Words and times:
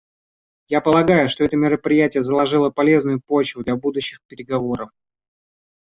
Я 0.67 0.81
полагаю, 0.81 1.29
что 1.29 1.43
это 1.43 1.55
мероприятие 1.57 2.23
заложило 2.23 2.71
полезную 2.71 3.21
почву 3.21 3.63
для 3.63 3.75
будущих 3.75 4.19
переговоров. 4.25 4.89